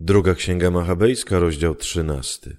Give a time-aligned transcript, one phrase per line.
[0.00, 2.56] Druga Księga Machabejska, rozdział 13.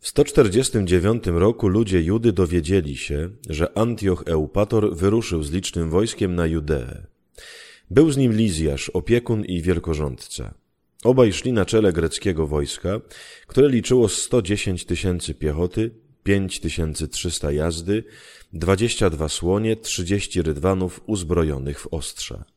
[0.00, 6.46] W 149 roku ludzie Judy dowiedzieli się, że Antioch Eupator wyruszył z licznym wojskiem na
[6.46, 7.06] Judeę.
[7.90, 10.54] Był z nim Lizjasz, opiekun i wielkorządca.
[11.04, 13.00] Obaj szli na czele greckiego wojska,
[13.46, 15.90] które liczyło 110 tysięcy piechoty,
[16.22, 18.04] 5300 jazdy,
[18.52, 22.53] 22 słonie, 30 rydwanów uzbrojonych w ostrza.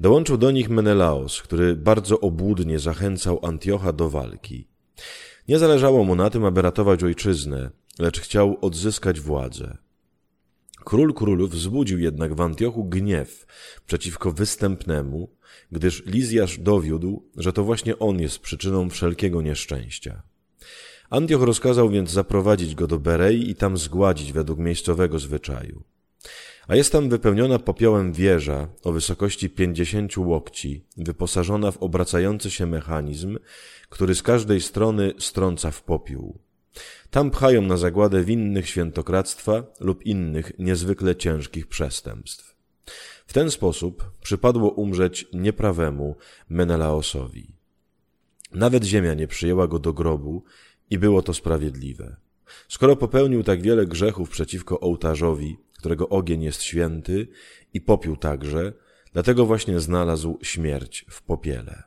[0.00, 4.68] Dołączył do nich Menelaos, który bardzo obłudnie zachęcał Antiocha do walki.
[5.48, 9.76] Nie zależało mu na tym, aby ratować ojczyznę, lecz chciał odzyskać władzę.
[10.84, 13.46] Król królów wzbudził jednak w Antiochu gniew
[13.86, 15.28] przeciwko występnemu,
[15.72, 20.22] gdyż Lizjasz dowiódł, że to właśnie on jest przyczyną wszelkiego nieszczęścia.
[21.10, 25.84] Antioch rozkazał więc zaprowadzić go do Berei i tam zgładzić według miejscowego zwyczaju
[26.68, 33.38] a jest tam wypełniona popiołem wieża o wysokości pięćdziesięciu łokci, wyposażona w obracający się mechanizm,
[33.88, 36.38] który z każdej strony strąca w popiół.
[37.10, 42.56] Tam pchają na zagładę winnych świętokradztwa lub innych niezwykle ciężkich przestępstw.
[43.26, 46.16] W ten sposób przypadło umrzeć nieprawemu
[46.48, 47.56] Menelaosowi.
[48.52, 50.44] Nawet ziemia nie przyjęła go do grobu
[50.90, 52.16] i było to sprawiedliwe.
[52.68, 57.28] Skoro popełnił tak wiele grzechów przeciwko ołtarzowi, którego ogień jest święty,
[57.74, 58.72] i popiół także,
[59.12, 61.82] dlatego właśnie znalazł śmierć w popiele.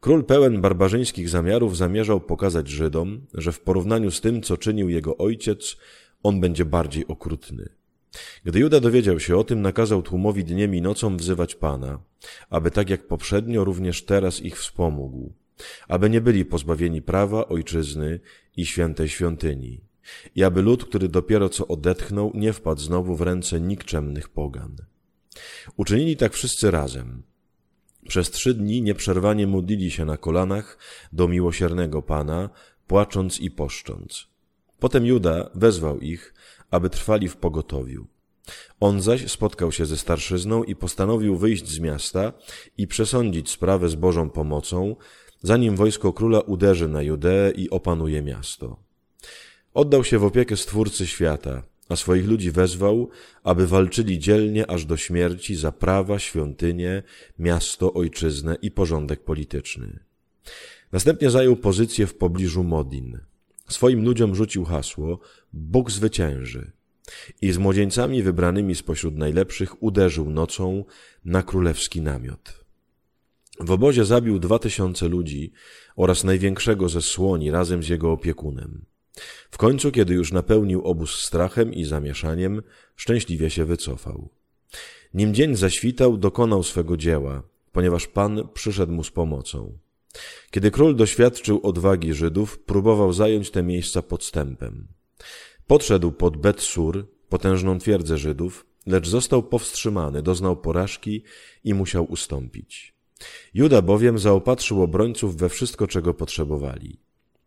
[0.00, 5.16] Król pełen barbarzyńskich zamiarów zamierzał pokazać Żydom, że w porównaniu z tym, co czynił jego
[5.16, 5.76] ojciec,
[6.22, 7.68] on będzie bardziej okrutny.
[8.44, 12.02] Gdy Juda dowiedział się o tym, nakazał tłumowi dniem i nocą wzywać Pana,
[12.50, 15.32] aby tak jak poprzednio również teraz ich wspomógł,
[15.88, 18.20] aby nie byli pozbawieni prawa, ojczyzny
[18.56, 19.91] i świętej świątyni
[20.34, 24.76] i aby lud, który dopiero co odetchnął, nie wpadł znowu w ręce nikczemnych pogan.
[25.76, 27.22] Uczynili tak wszyscy razem.
[28.08, 30.78] Przez trzy dni nieprzerwanie modlili się na kolanach
[31.12, 32.50] do miłosiernego Pana,
[32.86, 34.26] płacząc i poszcząc.
[34.78, 36.34] Potem Juda wezwał ich,
[36.70, 38.06] aby trwali w pogotowiu.
[38.80, 42.32] On zaś spotkał się ze starszyzną i postanowił wyjść z miasta
[42.78, 44.96] i przesądzić sprawę z Bożą pomocą,
[45.42, 48.91] zanim wojsko króla uderzy na Judeę i opanuje miasto.
[49.74, 53.08] Oddał się w opiekę Stwórcy świata, a swoich ludzi wezwał,
[53.42, 57.02] aby walczyli dzielnie aż do śmierci za prawa, świątynię,
[57.38, 59.98] miasto, ojczyznę i porządek polityczny.
[60.92, 63.18] Następnie zajął pozycję w pobliżu Modin.
[63.68, 65.18] Swoim ludziom rzucił hasło
[65.52, 66.72] Bóg zwycięży
[67.42, 70.84] i z młodzieńcami wybranymi spośród najlepszych uderzył nocą
[71.24, 72.64] na królewski namiot.
[73.60, 75.52] W obozie zabił dwa tysiące ludzi
[75.96, 78.84] oraz największego ze słoni razem z jego opiekunem.
[79.50, 82.62] W końcu, kiedy już napełnił obóz strachem i zamieszaniem,
[82.96, 84.28] szczęśliwie się wycofał.
[85.14, 89.78] Nim dzień zaświtał, dokonał swego dzieła, ponieważ Pan przyszedł mu z pomocą.
[90.50, 94.88] Kiedy król doświadczył odwagi Żydów, próbował zająć te miejsca podstępem.
[95.66, 101.22] Podszedł pod Bet-Sur, potężną twierdzę Żydów, lecz został powstrzymany, doznał porażki
[101.64, 102.94] i musiał ustąpić.
[103.54, 107.00] Juda bowiem zaopatrzył obrońców we wszystko, czego potrzebowali.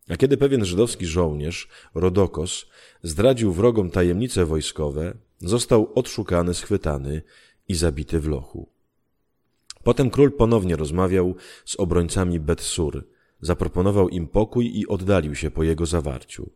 [0.10, 2.66] A kiedy pewien żydowski żołnierz, Rodokos,
[3.04, 7.22] zdradził wrogom tajemnice wojskowe, został odszukany, schwytany
[7.68, 8.70] i zabity w lochu.
[9.84, 11.36] Potem król ponownie rozmawiał
[11.66, 13.08] z obrońcami Bet-Sur,
[13.42, 16.50] zaproponował im pokój i oddalił się po jego zawarciu.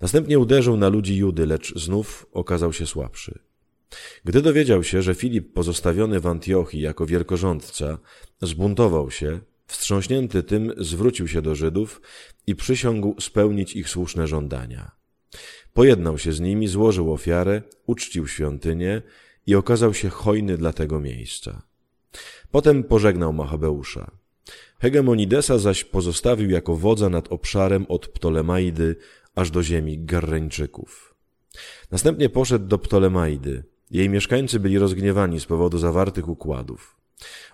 [0.00, 3.38] Następnie uderzył na ludzi Judy, lecz znów okazał się słabszy.
[4.24, 7.98] Gdy dowiedział się, że Filip pozostawiony w Antiochii jako wielkorządca
[8.42, 12.00] zbuntował się, Wstrząśnięty tym zwrócił się do Żydów
[12.46, 14.90] i przysiągł spełnić ich słuszne żądania.
[15.74, 19.02] Pojednał się z nimi, złożył ofiarę, uczcił świątynię
[19.46, 21.62] i okazał się hojny dla tego miejsca.
[22.50, 24.10] Potem pożegnał Machabeusza.
[24.78, 28.96] Hegemonidesa zaś pozostawił jako wodza nad obszarem od Ptolemaidy
[29.34, 31.14] aż do ziemi Garreńczyków.
[31.90, 33.64] Następnie poszedł do Ptolemaidy.
[33.90, 37.01] Jej mieszkańcy byli rozgniewani z powodu zawartych układów.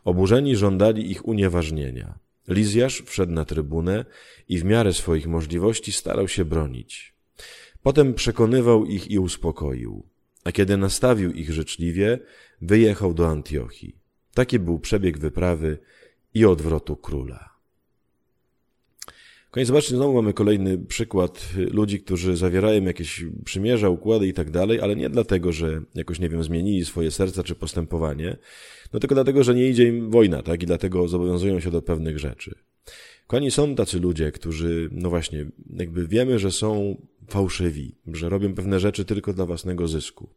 [0.05, 2.19] Oburzeni żądali ich unieważnienia.
[2.49, 4.05] Lizjasz wszedł na trybunę
[4.49, 7.15] i w miarę swoich możliwości starał się bronić.
[7.82, 10.06] Potem przekonywał ich i uspokoił,
[10.44, 12.19] a kiedy nastawił ich życzliwie,
[12.61, 13.97] wyjechał do Antiochii.
[14.35, 15.79] Taki był przebieg wyprawy
[16.35, 17.57] i odwrotu króla.
[19.50, 24.81] Koniec zobaczcie, znowu mamy kolejny przykład ludzi, którzy zawierają jakieś przymierza, układy i tak dalej,
[24.81, 28.37] ale nie dlatego, że jakoś, nie wiem, zmienili swoje serca czy postępowanie,
[28.93, 30.62] no tylko dlatego, że nie idzie im wojna, tak?
[30.62, 32.55] I dlatego zobowiązują się do pewnych rzeczy.
[33.27, 35.47] Kochani, są tacy ludzie, którzy, no właśnie,
[35.77, 36.97] jakby wiemy, że są
[37.29, 40.29] fałszywi, że robią pewne rzeczy tylko dla własnego zysku.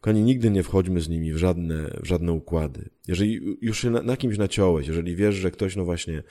[0.00, 2.88] Kochani, nigdy nie wchodźmy z nimi w żadne, w żadne układy.
[3.08, 6.22] Jeżeli już się na, na kimś naciąłeś, jeżeli wiesz, że ktoś, no właśnie,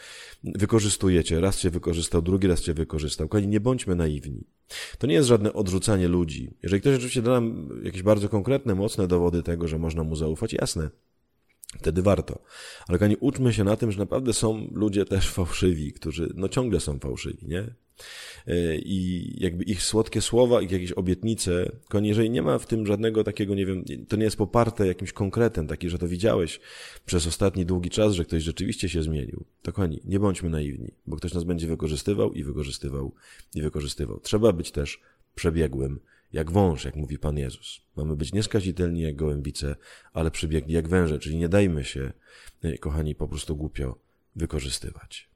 [0.44, 4.44] wykorzystujecie, raz cię wykorzystał, drugi raz cię wykorzystał, kochani, nie bądźmy naiwni.
[4.98, 6.54] To nie jest żadne odrzucanie ludzi.
[6.64, 10.54] Jeżeli ktoś oczywiście da nam jakieś bardzo konkretne, mocne dowody tego, że można mu zaufać,
[10.54, 10.90] jasne,
[11.80, 12.40] Wtedy warto.
[12.88, 16.80] Ale kochani, uczmy się na tym, że naprawdę są ludzie też fałszywi, którzy no ciągle
[16.80, 17.74] są fałszywi, nie?
[18.48, 22.88] E, I jakby ich słodkie słowa, ich jakieś obietnice, kochani, jeżeli nie ma w tym
[22.88, 26.60] żadnego takiego, nie wiem, to nie jest poparte jakimś konkretem, taki, że to widziałeś
[27.06, 31.18] przez ostatni długi czas, że ktoś rzeczywiście się zmienił, to kochani, nie bądźmy naiwni, bo
[31.18, 33.12] ktoś nas będzie wykorzystywał i wykorzystywał
[33.56, 34.20] i wykorzystywał.
[34.20, 35.00] Trzeba być też
[35.36, 36.00] przebiegłym
[36.34, 37.82] jak wąż, jak mówi Pan Jezus.
[37.96, 39.76] Mamy być nieskazitelni jak gołębice,
[40.14, 42.14] ale przybiegli jak węże, czyli nie dajmy się,
[42.80, 43.98] kochani, po prostu głupio
[44.36, 45.33] wykorzystywać.